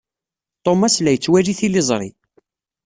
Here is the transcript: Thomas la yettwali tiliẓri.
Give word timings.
Thomas 0.63 0.95
la 1.01 1.11
yettwali 1.15 1.53
tiliẓri. 1.59 2.09